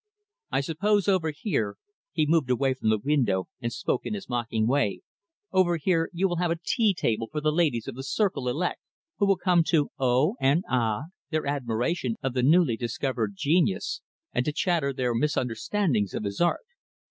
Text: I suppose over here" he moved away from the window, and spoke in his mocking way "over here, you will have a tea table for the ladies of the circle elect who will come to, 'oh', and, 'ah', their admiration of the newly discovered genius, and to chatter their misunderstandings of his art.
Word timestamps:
I 0.51 0.61
suppose 0.61 1.07
over 1.07 1.29
here" 1.29 1.75
he 2.11 2.25
moved 2.25 2.49
away 2.49 2.73
from 2.73 2.89
the 2.89 2.97
window, 2.97 3.49
and 3.61 3.71
spoke 3.71 4.03
in 4.03 4.15
his 4.15 4.27
mocking 4.27 4.65
way 4.67 5.01
"over 5.51 5.77
here, 5.77 6.09
you 6.11 6.27
will 6.27 6.37
have 6.37 6.49
a 6.49 6.57
tea 6.65 6.95
table 6.95 7.29
for 7.31 7.39
the 7.39 7.51
ladies 7.51 7.87
of 7.87 7.93
the 7.93 8.01
circle 8.03 8.47
elect 8.47 8.81
who 9.19 9.27
will 9.27 9.37
come 9.37 9.63
to, 9.67 9.91
'oh', 9.99 10.37
and, 10.41 10.63
'ah', 10.67 11.09
their 11.29 11.45
admiration 11.45 12.15
of 12.23 12.33
the 12.33 12.41
newly 12.41 12.75
discovered 12.77 13.33
genius, 13.35 14.01
and 14.33 14.43
to 14.45 14.51
chatter 14.51 14.91
their 14.91 15.13
misunderstandings 15.13 16.15
of 16.15 16.23
his 16.23 16.41
art. 16.41 16.65